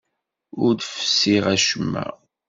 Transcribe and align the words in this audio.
Ur 0.65 0.71
d-fessiɣ 0.75 1.45
acemma. 1.55 2.05